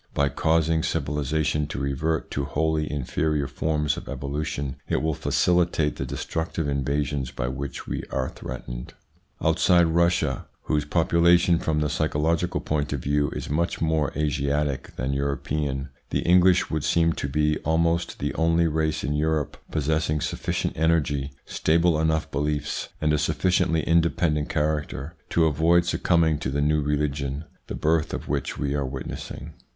[0.15, 6.07] By causing civilisation to revert to wholly inferior forms of evolution, it will facilitate the
[6.07, 8.95] destructive invasions by which we are threatened.
[9.43, 14.95] Outside Russia, whose population from the psycho logical point of view is much more Asiatic
[14.95, 20.19] than European, the English would seem to be almost the only race in Europe possessing
[20.19, 26.59] sufficient energy, stable enough beliefs, and a sufficiently independent character to avoid succumbing to the
[26.59, 29.53] new religion the birth of which we are witnessing.